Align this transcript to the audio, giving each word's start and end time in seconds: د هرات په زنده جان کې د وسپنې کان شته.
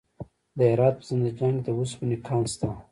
د 0.57 0.59
هرات 0.71 0.95
په 0.99 1.03
زنده 1.07 1.31
جان 1.37 1.53
کې 1.57 1.63
د 1.65 1.69
وسپنې 1.79 2.17
کان 2.27 2.43
شته. 2.51 2.67